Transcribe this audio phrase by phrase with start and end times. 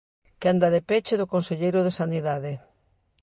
[0.41, 2.53] Quenda de peche do conselleiro de Sanidade.